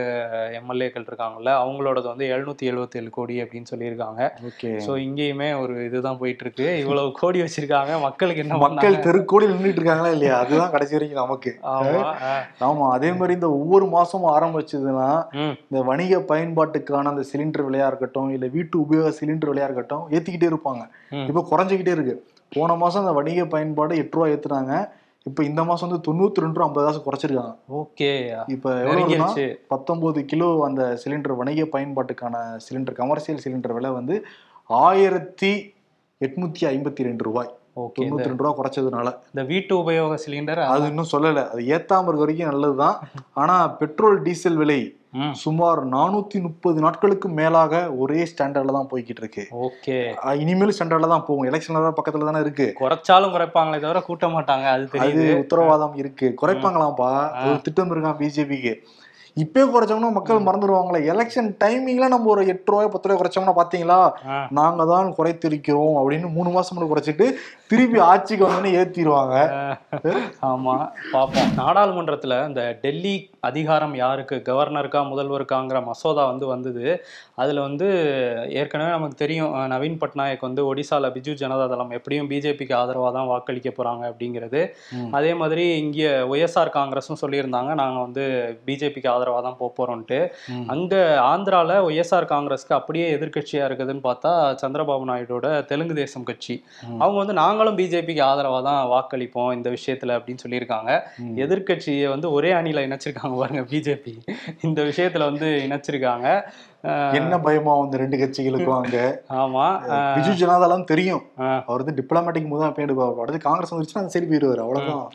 [0.59, 4.21] எம்எல்ஏக்கள் இருக்காங்கல்ல அவங்களோடது வந்து எழுநூத்தி எழுபத்தேழு கோடி அப்படின்னு சொல்லியிருக்காங்க.
[4.51, 4.71] ஓகே.
[4.85, 7.99] ஸோ இங்கேயுமே ஒரு இதுதான் போயிட்டு இருக்கு இவ்வளவு கோடி வச்சிருக்காங்க.
[8.07, 10.37] மக்களுக்கு என்ன மக்கள் தெருக்கோடி நின்றுட்டு இருக்காங்களா இல்லையா?
[10.45, 11.53] அதுதான் கடைசி வரைக்கும் நமக்கு.
[11.75, 12.81] ஆமா.
[12.83, 15.07] ஆமா அதே மாதிரி இந்த ஒவ்வொரு மாசமும் ஆரம்பிச்சதுன்னா
[15.69, 20.83] இந்த வணிக பயன்பாட்டுக்கான அந்த சிலிண்டர் விலையா இருக்கட்டும் இல்ல வீட்டு உபயோக சிலிண்டர் விலையா இருக்கட்டும் ஏத்திக்கிட்டே இருப்பாங்க.
[21.27, 22.25] இப்ப குறைஞ்சிக்கிட்டே இருக்கு.
[22.49, 24.89] போன மாசம் அந்த வணிக பயன்பாடு எட்டு ரூபா ஏத்துனாங்க.
[25.23, 27.55] இப்ப இந்த மாசம் வந்து தொண்ணூத்தி ரெண்டு ரூபா ஐம்பது காசு குறைச்சிருக்காங்க.
[27.69, 28.09] ஓகே.
[28.47, 29.55] இப்ப நெருங்கிருச்சு.
[29.67, 32.35] பத்தொன்பது கிலோ அந்த சிலிண்டர் வணிக பயன்பாட்டுக்கான
[32.65, 34.25] சிலிண்டர் கமர்ஷியல் சிலிண்டர் விலை வந்து
[34.69, 35.75] ஆயிரத்தி
[36.21, 37.49] எட்நூத்தி ஐம்பத்தி ரெண்டு ரூபாய்.
[37.97, 39.11] தொண்ணூத்தி ரெண்டு ரூபா குறைச்சதுனால.
[39.33, 41.45] இந்த வீட்டு உபயோக சிலிண்டர் அது இன்னும் சொல்லல.
[41.53, 42.97] அது ஏத்தாம இருக்க வரைக்கும் நல்லதுதான்.
[43.43, 44.81] ஆனா பெட்ரோல் டீசல் விலை
[45.41, 49.43] சுமார் நானூத்தி முப்பது நாட்களுக்கு மேலாக ஒரே ஸ்டாண்டர்ட்ல தான் போய்கிட்டு இருக்கு.
[49.65, 49.97] ஓகே.
[50.43, 51.47] இனிமேல் ஸ்டாண்டர்ட்ல தான் போகும்.
[51.49, 52.67] எலெக்ஷன் தான் பக்கத்துல தானே இருக்கு.
[52.81, 55.39] குறைச்சாலும் குறைப்பாங்களே தவிர கூட்ட மாட்டாங்க அது அது தெரியுது.
[55.43, 56.29] உத்தரவாதம் இருக்கு.
[56.41, 57.11] குறைப்பாங்களாம்ப்பா?
[57.47, 58.75] ஒரு திட்டம் இருக்கான் பிஜேபிக்கு
[59.41, 60.99] இப்பே குறைச்சோம்னா மக்கள் மறந்துடுவாங்களே.
[61.11, 63.97] எலெக்ஷன் டைமிங்ல நம்ம ஒரு எட்டு ரூபாய் பத்து ரூபாய் குறைச்சோம்னா பாத்தீங்களா.
[64.57, 67.27] நாங்க தான் குறைத்திருக்கிறோம் அப்படின்னு மூணு மாசம் குறைச்சிட்டு
[67.73, 69.35] திருப்பி ஆட்சிக்கு வந்தோடனே ஏத்திடுவாங்க.
[70.49, 70.73] ஆமா.
[71.13, 73.13] பார்ப்போம் நாடாளுமன்றத்துல இந்த டெல்லி
[73.49, 76.83] அதிகாரம் யாருக்கு கவர்னருக்கா முதல்வருக்காங்கிற மசோதா வந்து வந்தது.
[77.41, 77.87] அதுல வந்து
[78.59, 83.71] ஏற்கனவே நமக்கு தெரியும் நவீன் பட்நாயக் வந்து ஒடிசால பிஜு ஜனதா தளம் எப்படியும் பிஜேபிக்கு ஆதரவா தான் வாக்களிக்க
[83.79, 84.61] போறாங்க அப்படிங்கிறது.
[85.19, 86.03] அதே மாதிரி இங்க
[86.33, 88.25] ஒய்எஸ்ஆர் காங்கிரஸும் சொல்லியிருந்தாங்க நாங்க வந்து
[88.69, 90.19] பிஜேபிக்கு ஆதரவா தான் போறோம்ட்டு.
[90.75, 90.93] அங்க
[91.31, 94.31] ஆந்திரால ஒய்எஸ்ஆர் காங்கிரஸ்க்கு அப்படியே எதிர்க்கட்சியா இருக்குதுன்னு பார்த்தா
[94.63, 96.57] சந்திரபாபு நாயுடோட தெலுங்கு தேசம் கட்சி.
[97.03, 101.01] அவங்க வந்து நாங்களும் பிஜேபிக்கு ஆதரவா தான் வாக்களிப்போம் இந்த விஷயத்துல அப்படின்னு சொல்லியிருக்காங்க.
[101.17, 101.37] ம்.
[101.37, 104.13] எதிர்க்கட்சியை வந்து ஒரே அணியில இணைச்சிருக்காங்க பாருங்க பிஜேபி.
[104.61, 106.27] இந்த விஷயத்துல வந்து இணைச்சிருக்காங்க.
[107.17, 108.97] என்ன பயமா வந்து ரெண்டு கட்சிகளுக்கும் அங்க?
[109.41, 109.65] ஆமா
[110.15, 111.21] பிஜு ஜனதாலாம் தெரியும்.
[111.67, 115.05] அவர் வந்து டிப்ளமேட்டிக் மூவ் தான் போயிட்டு அடுத்து காங்கிரஸ் வந்துருச்சுன்னா அந்த சைடு போயிடுவாரு அவ்வளவுதான்.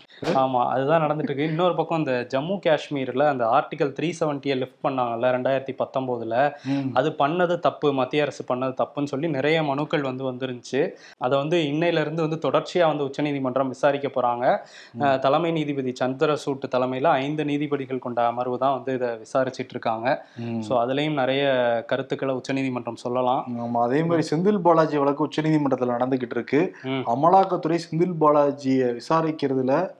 [0.42, 5.32] ஆமா அதுதான் நடந்துட்டு இருக்கு இன்னொரு பக்கம் இந்த ஜம்மு காஷ்மீர்ல அந்த ஆர்டிகல் த்ரீ செவன்ட்டியை லிஃப்ட் பண்ணாங்கல்ல
[5.36, 6.36] ரெண்டாயிரத்தி பத்தொன்பதுல.
[7.00, 10.82] அது பண்ணது தப்பு மத்திய அரசு பண்ணது தப்புன்னு சொல்லி நிறைய மனுக்கள் வந்து வந்துருந்துச்சு.
[11.26, 14.44] அதை வந்து இன்னையில இருந்து வந்து தொடர்ச்சியா வந்து உச்சநீதிமன்றம் விசாரிக்க போறாங்க.
[15.26, 20.08] தலைமை நீதிபதி சந்திரசூட் தலைமையில ஐந்து நீதிபதிகள் கொண்ட அமர்வு தான் வந்து இதை விசாரிச்சிட்டு இருக்காங்க.
[20.66, 21.44] ஸோ அதுலயும் நிறைய
[21.86, 23.44] கருத்துக்களை உச்சநீதிமன்றம் சொல்லலாம்.
[23.58, 26.76] ஆமா அதே மாதிரி செந்தில் பாலாஜி வழக்கு உச்சநீதிமன்றத்துல நடந்துகிட்டு இருக்கு.
[26.84, 29.90] அமலாக்கத்துறை செந்தில் பாலாஜியை விசாரிக்கிறதுல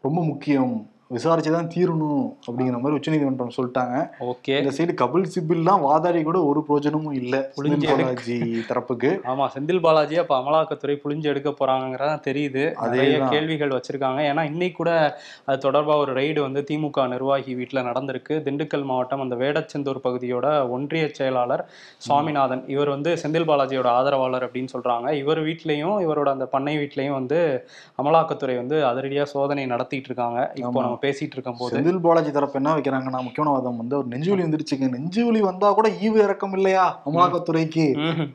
[0.00, 0.90] ரொம்ப முக்கியம்.
[1.14, 4.08] விசாரிச்சுதான் தீரணும் அப்படிங்கிற மாதிரி உச்சநீதிமன்றம் சொல்லிட்டாங்க.
[4.20, 4.58] ஓகே.
[4.58, 7.52] இந்த சைடு கபில் சிபில்லாம் வாதாடி கூட ஒரு பிரயோஜனமும் இல்ல.
[7.56, 9.18] புளிஞ்சு பாலாஜி தரப்புக்கு.
[9.24, 12.88] ஆமா செந்தில் பாலாஜி அப்ப அமலாக்கத்துறை புளிஞ்சு எடுக்க போறாங்கிறதா தெரியுது.
[12.88, 13.28] நிறைய அதேதான்.
[13.28, 14.22] கேள்விகள் வச்சிருக்காங்க.
[14.24, 18.28] ஏன்னா இன்னைக்கு கூட அது தொடர்பா ஒரு ரெய்டு வந்து திமுக நிர்வாகி வீட்டுல நடந்திருக்கு.
[18.28, 22.68] திண்டுக்கல் மாவட்டம் அந்த வேடச்செந்தூர் பகுதியோட ஒன்றிய செயலாளர் சுவாமிநாதன்.
[22.68, 25.12] இவர் வந்து செந்தில் பாலாஜியோட ஆதரவாளர் அப்படின்னு சொல்றாங்க.
[25.12, 27.68] இவர் வீட்லயும் இவரோட அந்த பண்ணை வீட்லயும் வந்து
[28.02, 30.52] அமலாக்கத்துறை வந்து அதிரடியா சோதனை நடத்திட்டு இருக்காங்க.
[30.54, 30.80] இப்போ.
[30.80, 34.88] நம்ம பேசிட்டு இருக்கும் போது செந்தில் பாலாஜி தரப்பு என்ன வைக்கிறாங்கன்னா முக்கியமான வாதம் வந்து ஒரு நெஞ்சுவலி வந்துருச்சுங்க.
[34.96, 37.86] நெஞ்சுவலி வந்தா கூட ஈவு இறக்கம் இல்லையா அமலாக்கத்துறைக்கு.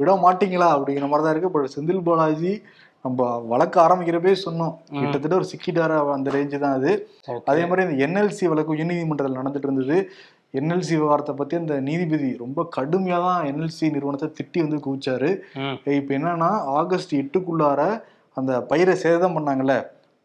[0.01, 0.69] விட மாட்டீங்களா?
[0.75, 1.53] அப்படிங்கிற மாதிரி தான் இருக்கு.
[1.55, 2.53] பட் செந்தில் பாலாஜி
[3.05, 4.73] நம்ம வழக்கு ஆரம்பிக்கிறப்பே சொன்னோம்.
[5.01, 6.91] கிட்டத்தட்ட ஒரு சிக்கிட்டார அந்த ரேஞ்சு தான் அது.
[7.51, 9.97] அதே மாதிரி இந்த என்எல்சி வழக்கு உயர்நீதிமன்றத்தில் நடந்துட்டு இருந்தது
[10.59, 15.29] என்எல்சி விவகாரத்தை பத்தி அந்த நீதிபதி ரொம்ப கடுமையா தான் என்எல்சி நிறுவனத்தை திட்டி வந்து குவிச்சாரு.
[15.99, 17.81] இப்ப என்னன்னா ஆகஸ்ட் எட்டுக்குள்ளார
[18.37, 19.75] அந்த பயிரை சேதம் பண்ணாங்கல்ல?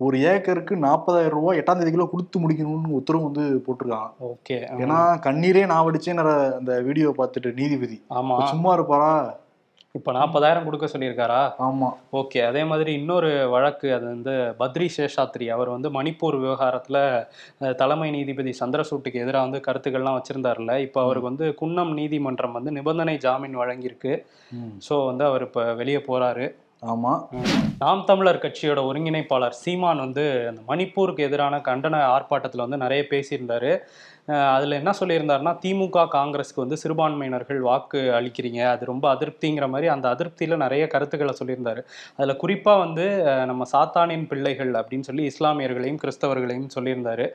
[0.01, 4.11] ஒரு ஏக்கருக்கு நாற்பதாயிரம் ரூபாய் எட்டாம் தேதிக்குள்ள கொடுத்து முடிக்கணும்னு உத்தரவு வந்து போட்டிருக்காங்க.
[4.33, 6.21] ஓகே ஏன்னா கண்ணீரே நான் வடிச்சேன்
[6.59, 7.99] அந்த வீடியோ பார்த்துட்டு நீதிபதி.
[8.21, 8.37] ஆமா.
[8.53, 9.15] சும்மா இருப்பாரா?
[9.99, 11.41] இப்ப நாற்பதாயிரம் கொடுக்க சொல்லியிருக்காரா?
[11.67, 11.89] ஆமா.
[12.21, 14.33] ஓகே அதே மாதிரி இன்னொரு வழக்கு அது வந்து
[14.63, 15.47] பத்ரி சேஷாத்ரி.
[15.57, 16.97] அவர் வந்து மணிப்பூர் விவகாரத்துல
[17.83, 23.61] தலைமை நீதிபதி சந்திரசூட்டுக்கு எதிராக வந்து கருத்துக்கள்லாம் வச்சிருந்தாருல இப்போ அவருக்கு வந்து குன்னம் நீதிமன்றம் வந்து நிபந்தனை ஜாமீன்
[23.63, 24.15] வழங்கியிருக்கு.
[24.89, 26.49] ஸோ வந்து அவர் இப்போ வெளியே போறாரு.
[26.83, 27.29] ஆமாம்
[27.79, 33.79] நாம் தமிழர் கட்சியோட ஒருங்கிணைப்பாளர் சீமான் வந்து அந்த மணிப்பூருக்கு எதிரான கண்டன ஆர்ப்பாட்டத்தில் வந்து நிறைய பேசியிருந்தாரு.
[34.29, 40.57] அதுல என்ன சொல்லியிருந்தாருன்னா திமுக காங்கிரஸ்க்கு வந்து சிறுபான்மையினர்கள் வாக்கு அளிக்கிறீங்க அது ரொம்ப அதிருப்திங்கிற மாதிரி அந்த அதிருப்தியில
[40.63, 41.83] நிறைய கருத்துக்களை சொல்லியிருந்தாரு.
[42.17, 43.05] அதுல குறிப்பா வந்து
[43.51, 47.27] நம்ம சாத்தானின் பிள்ளைகள் அப்படின்னு சொல்லி இஸ்லாமியர்களையும் கிறிஸ்தவர்களையும் சொல்லியிருந்தாரு.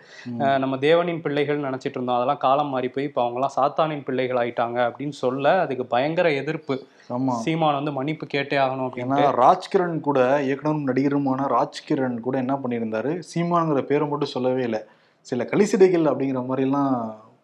[0.63, 2.17] நம்ம தேவனின் பிள்ளைகள் நினைச்சிட்டு இருந்தோம்.
[2.19, 6.77] அதெல்லாம் காலம் மாறி போய் இப்போ அவங்கலாம் சாத்தானின் பிள்ளைகள் ஆயிட்டாங்க அப்படின்னு சொல்ல அதுக்கு பயங்கர எதிர்ப்பு.
[7.43, 13.13] சீமான் வந்து மன்னிப்பு கேட்டே ஆகணும் அப்படின்னு ராஜ்கிரண் கூட இயக்குனரும் நடிகருமான ராஜ்கிரண் கூட என்ன பண்ணியிருந்தாரு?
[13.31, 14.81] சீமானுங்கிற பேரை மட்டும் சொல்லவே இல்லை.
[15.29, 16.95] சில கலிசிடைகள் அப்படிங்கிற மாதிரி எல்லாம்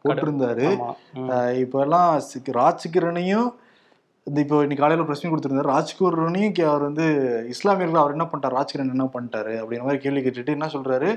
[0.06, 0.68] போட்டிருந்தாரு.
[1.66, 2.10] இப்ப எல்லாம்
[2.64, 3.52] ராஜ்கிரனையும்
[4.28, 5.72] இந்த இப்போ இன்னைக்கு காலையில பிரச்சனை கொடுத்திருந்தாரு.
[5.74, 7.06] ராஜ்கிரனையும் அவர் வந்து
[7.54, 8.56] இஸ்லாமியர்கள் அவர் என்ன பண்ணிட்டார்?
[8.60, 9.54] ராஜ்கிரண் என்ன பண்ணிட்டாரு?
[9.62, 11.10] அப்படிங்கிற மாதிரி கேள்வி கேட்டுட்டு என்ன சொல்றாரு?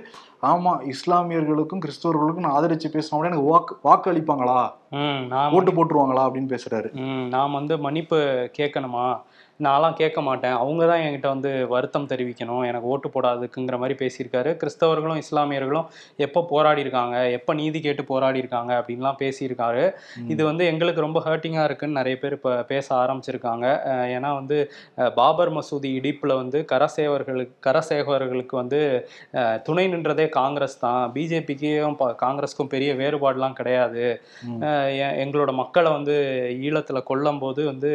[0.50, 4.58] ஆமா இஸ்லாமியர்களுக்கும் கிறிஸ்தவர்களுக்கும் நான் ஆதரிச்சு பேசினோட எனக்கு வாக்கு வாக்கு அளிப்பாங்களா
[5.56, 6.90] ஓட்டு போட்டுருவாங்களா அப்படின்னு பேசுறாரு.
[7.34, 8.18] நான் வந்து மன்னிப்பு
[8.60, 9.06] கேட்கணுமா?
[9.66, 10.56] நான்லாம் கேட்க மாட்டேன்.
[10.62, 12.62] அவங்க தான் என்கிட்ட வந்து வருத்தம் தெரிவிக்கணும்.
[12.70, 14.50] எனக்கு ஓட்டு போடாதுக்குங்கிற மாதிரி பேசியிருக்காரு.
[14.60, 15.86] கிறிஸ்தவர்களும் இஸ்லாமியர்களும்
[16.26, 19.84] எப்போ போராடி இருக்காங்க எப்போ நீதி கேட்டு போராடி இருக்காங்க அப்படின்லாம் பேசியிருக்காரு.
[20.34, 23.66] இது வந்து எங்களுக்கு ரொம்ப ஹர்ட்டிங்காக இருக்குன்னு நிறைய பேர் இப்போ பேச ஆரம்பிச்சிருக்காங்க.
[24.16, 24.58] ஏன்னா வந்து
[25.18, 28.80] பாபர் மசூதி இடிப்பில் வந்து கரசேவர்களுக்கு கரசேவர்களுக்கு வந்து
[29.66, 31.02] துணை நின்றதே காங்கிரஸ் தான்.
[31.16, 34.04] பிஜேபிக்கும் காங்கிரஸ்க்கும் பெரிய வேறுபாடுலாம் கிடையாது.
[35.24, 36.16] எங்களோட மக்களை வந்து
[36.66, 37.92] ஈழத்தில் கொல்லும் போது வந்து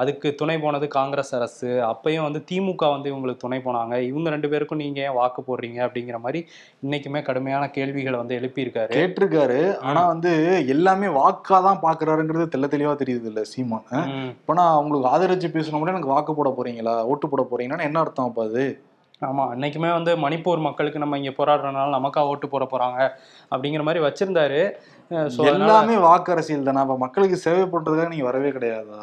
[0.00, 3.94] அதுக்கு துணை போனது காங்கிரஸ் அரசு அப்பயும் வந்து திமுக வந்து இவங்களுக்கு துணை போனாங்க.
[4.10, 5.78] இவங்க ரெண்டு பேருக்கும் நீங்க ஏன் வாக்கு போடுறீங்க?
[5.86, 6.40] அப்படிங்கிற மாதிரி
[6.84, 8.94] இன்னைக்குமே கடுமையான கேள்விகளை வந்து எழுப்பியிருக்காரு.
[8.98, 9.60] கேட்டிருக்காரு.
[9.78, 10.32] ஆனா வந்து
[10.66, 13.88] எல்லாமே வாக்காதான் பாக்குறாருங்கிறது தெள்ள தெளிவா தெரியுது இல்ல சீமான்
[14.60, 16.94] நான் உங்களுக்கு ஆதரிச்சு பேசணும்னா எனக்கு வாக்கு போட போறீங்களா?
[17.12, 18.64] ஓட்டு போட போறீங்கன்னா என்ன அர்த்தம் அப்ப அது?
[19.22, 22.98] ஆமா அன்னைக்குமே வந்து மணிப்பூர் மக்களுக்கு நம்ம இங்க போராடுறதுனால நமக்கா ஓட்டு போட போறாங்க
[23.52, 24.60] அப்படிங்கிற மாதிரி வச்சிருந்தாரு.
[25.50, 29.00] எல்லாமே வாக்கு அரசியல் தானே அப்ப மக்களுக்கு சேவை பண்றதுக்காக நீங்க வரவே கிடையாதா?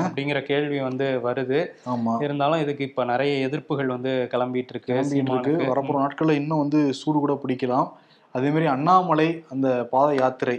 [0.00, 1.60] அப்படிங்கிற கேள்வி வந்து வருது.
[1.86, 2.14] ஆமா.
[2.20, 4.92] இருந்தாலும் இதுக்கு இப்ப நிறைய எதிர்ப்புகள் வந்து கிளம்பிட்டு இருக்கு.
[5.66, 7.88] வரப்போற நாட்கள்ல இன்னும் வந்து சூடு கூட பிடிக்கலாம்.
[8.34, 10.56] அதே மாதிரி அண்ணாமலை அந்த பாத யாத்திரை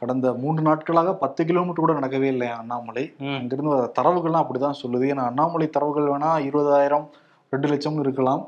[0.00, 3.04] கடந்த மூன்று நாட்களாக பத்து கிலோமீட்டர் கூட நடக்கவே இல்லையா அண்ணாமலை?
[3.38, 5.04] அங்கிருந்து தரவுகள்லாம் அப்படிதான் சொல்லுது.
[5.12, 7.06] ஏன்னா அண்ணாமலை தரவுகள் வேணா இருபதாயிரம்
[7.54, 8.42] ரெண்டு லட்சம் இருக்கலாம்.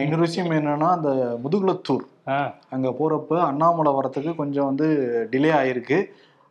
[0.00, 1.10] இன்னொரு விஷயம் என்னன்னா அந்த
[1.44, 2.38] முதுகுளத்தூர் ஆ,
[2.70, 4.86] அங்க போறப்ப அண்ணாமலை வரத்துக்கு கொஞ்சம் வந்து
[5.32, 5.98] டிலே ஆயிருக்கு.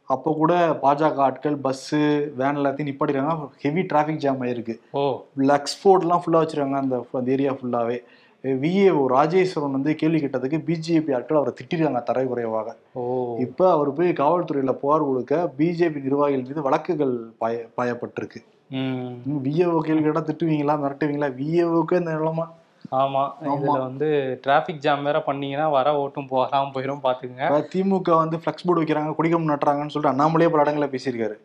[0.10, 2.00] அப்போ கூட பாஜக ஆட்கள் பஸ்ஸு
[2.36, 3.36] வேன் எல்லாத்தையும் நிப்பாட்டிடுறாங்க.
[3.62, 4.74] ஹெவி டிராஃபிக் ஜாம் ஆயிருக்கு.
[4.94, 5.04] ஓ.
[5.52, 6.80] லக்ஸ்போர்ட்லாம் ஃபுல்லாக வச்சிருக்காங்க
[7.14, 8.00] அந்த ஏரியா ஃபுல்லாகவே
[8.44, 13.04] விஏஓ ராஜேஸ்வரன் வந்து கேள்வி கேட்டதுக்கு பிஜேபி ஆட்கள் அவரை திட்டிருக்காங்க தரைக்குறைவாக ஓ.
[13.46, 18.42] இப்போ அவர் போய் காவல்துறையில் புகார் கொடுக்க பிஜேபி நிர்வாகிகள் மீது வழக்குகள் பாய பாயப்பட்டிருக்கு.
[18.72, 19.22] ம்.
[19.44, 20.76] விஏஓ கேள்வி கேட்டால் திட்டுவீங்களா?
[20.84, 21.30] மிரட்டுவீங்களா?
[21.40, 22.46] விஏஓக்கு இந்த நிலமா.
[22.92, 23.24] ஆமா.
[23.44, 27.46] இதுல வந்து டிராபிக் ஜாம் வேற பண்ணீங்கன்னா வர ஓட்டும் போகாம போயிரும் பாத்துக்கங்க.
[27.46, 31.36] இப்ப திமுக வந்து ஃப்ளெக்ஸ் போர்டு வைக்கிறாங்க குடிக்கம் நட்டுறாங்கன்னு சொல்லிட்டு அண்ணாமலையே பல இடங்களில் பேசியிருக்காரு.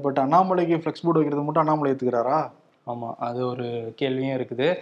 [0.00, 2.50] பட் அண்ணாமலைக்கு ஃப்ளெக்ஸ் போர்டு வைக்கிறது மட்டும் அண்ணாமலை ஏத்துக்கிறாரா?
[2.86, 3.14] ஆமா.
[3.18, 4.76] அது ஒரு கேள்வியும் இருக்குது.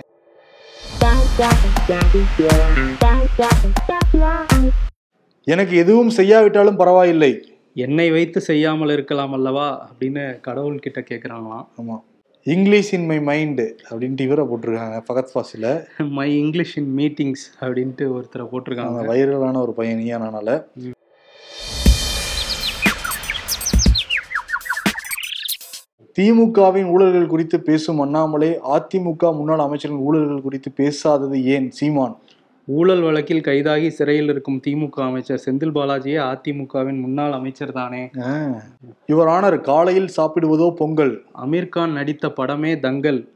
[5.45, 7.33] எனக்கு எதுவும் செய்யாவிட்டாலும் பரவாயில்லை.
[7.75, 11.67] என்னை வைத்து செய்யாமல் இருக்கலாம் அல்லவா அப்படின்னு கடவுள் கிட்ட கேக்குறாங்களாம்.
[11.83, 11.99] ஆமா.
[12.43, 15.87] இங்கிலீஷ் இன் மை மைண்டு அப்படின்ட்டு இவரை போட்டிருக்காங்க Fahadh ஃபாசில.
[16.09, 19.07] My English in meetings அப்படின்ட்டு ஒருத்தரை போட்டிருக்காங்க.
[19.07, 20.65] வைரலான ஒரு பையன் நீயானால
[26.19, 31.71] திமுகவின் ஊழல்கள் குறித்து பேசும் அண்ணாமலை அதிமுக முன்னாள் அமைச்சரின் ஊழல்கள் குறித்து பேசாதது ஏன்?
[31.71, 32.19] சீமான்.
[32.67, 38.11] ஊழல் வழக்கில் கைதாகி சிறையில் இருக்கும் திமுக அமைச்சர் செந்தில் பாலாஜியே அதிமுகவின் முன்னாள் அமைச்சர் தானே?
[39.09, 41.25] யுவர் ஆனர் காலையில் சாப்பிடுவதோ பொங்கல்.
[41.47, 43.29] அமீர்கான் நடித்த படமே தங்கல்.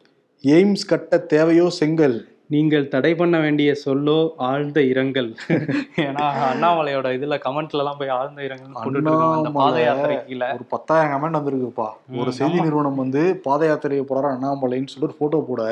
[0.42, 2.33] எய்ம்ஸ் கட்ட தேவையோ செங்கல்.
[2.50, 5.28] நீங்கள் தடை பண்ண வேண்டிய சொல்லோ ஆழ்ந்த இரங்கல்.
[6.04, 10.48] ஏன்னா அண்ணாமலையோட இதுல கமெண்ட்ல எல்லாம் போய் ஆழ்ந்த இரங்கல் போட்டுட்டு இருக்காங்க அந்த பாத யாத்திரை கீழே.
[10.56, 11.86] ஒரு பத்தாயிரம் கமெண்ட் வந்திருக்குப்பா.
[12.16, 12.58] ஒரு செய்தி.
[12.60, 15.62] நிறுவனம் வந்து பாத யாத்திரையை போறாரு அண்ணாமலைன்னு சொல்லிட்டு போட்டோ போட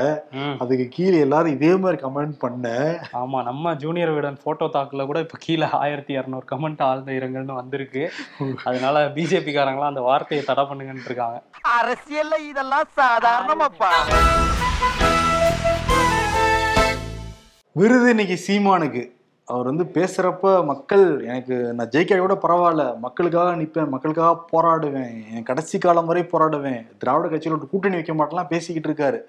[0.58, 2.66] அதுக்கு கீழே எல்லாரும் இதே மாதிரி கமெண்ட் பண்ண.
[3.20, 8.04] ஆமா நம்ம ஜூனியர் விடன் போட்டோ தாக்குல கூட இப்ப கீழே ஆயிரத்தி இரநூறு கமெண்ட் ஆழ்ந்த இரங்கல்னு வந்திருக்கு.
[8.64, 11.38] அதனால பிஜேபி காரங்களாம் அந்த வார்த்தையை தடை பண்ணுங்கன்னு இருக்காங்க.
[11.78, 13.92] அரசியல்ல இதெல்லாம் சாதாரணமாப்பா.
[17.76, 19.02] விருது இன்னைக்கு சீமானுக்கு.
[19.48, 22.98] அவர் வந்து பேசுறப்ப மக்கள் எனக்கு நான் ஜெயிக்க கூட பரவாயில்ல.
[22.98, 25.14] மக்களுக்காக நிற்பேன் மக்களுக்காக போராடுவேன்.
[25.34, 26.86] என் கடைசி காலம் வரை போராடுவேன்.
[26.98, 29.20] திராவிட கட்சியில ஒரு கூட்டணி வைக்க மாட்டேலாம் பேசிக்கிட்டு இருக்காரு.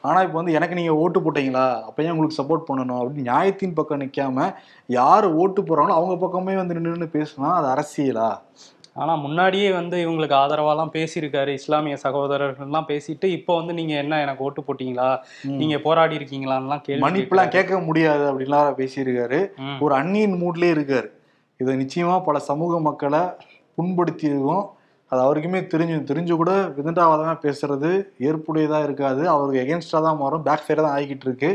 [0.00, 1.66] ஆனா இப்போ வந்து எனக்கு நீங்க ஓட்டு போட்டீங்களா?
[1.82, 3.00] அப்ப ஏன் உங்களுக்கு சப்போர்ட் பண்ணணும்?
[3.00, 4.54] அப்படின்னு நியாயத்தின் பக்கம் நிக்காம
[4.86, 8.30] யாரு ஓட்டு போறாங்களோ அவங்க பக்கமே வந்து நின்று பேசினா அது அரசியலா?
[8.96, 11.52] ஆனா முன்னாடியே வந்து இவங்களுக்கு ஆதரவாலாம் பேசியிருக்காரு.
[11.52, 15.08] இஸ்லாமிய சகோதரர்கள்லாம் பேசிட்டு இப்போ வந்து நீங்க என்ன எனக்கு ஓட்டு போட்டீங்களா?
[15.60, 17.48] நீங்க போராடி இருக்கீங்களான்லாம் கேள்வி மன்னிப்புலாம்.
[17.48, 19.40] கேட்க முடியாது அப்படின்லாம் பேசியிருக்காரு.
[19.80, 21.10] ஒரு அந்நியன் மூட்லயே இருக்காரு.
[21.60, 23.22] இது நிச்சயமா பல சமூக மக்களை
[23.78, 24.64] புண்படுத்தியிருக்கும்.
[25.10, 27.90] அது அவருக்குமே தெரிஞ்சு தெரிஞ்சு கூட விதண்டாவாதமா பேசுறது
[28.28, 29.22] ஏற்புடையதா இருக்காது.
[29.28, 30.42] அவருக்கு எகென்ஸ்டா தான் மாறும்.
[30.42, 31.50] பேக் ஃபயர் தான் ஆகிக்கிட்டு இருக்கு.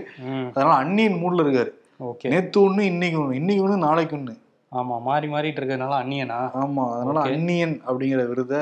[0.53, 1.71] அதனால அந்நியன் மூட்ல இருக்காரு.
[2.09, 2.27] ஓகே.
[2.33, 4.35] நேத்து ஒண்ணு இன்னைக்கு ஒண்ணு இன்னைக்கு ஒண்ணு நாளைக்கு ஒண்ணு.
[4.71, 6.37] ஆமா மாறி மாறிட்டு இருக்கிறதுனால அந்நியனா?
[6.53, 7.21] ஆமா அதனால.
[7.29, 8.61] அந்நியன் அப்படிங்கிற விருதை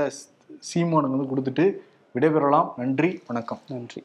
[0.70, 1.66] சீமானுக்கு வந்து கொடுத்துட்டு
[2.16, 2.70] விடைபெறலாம்.
[2.78, 3.60] நன்றி வணக்கம்.
[3.68, 4.02] நன்றி.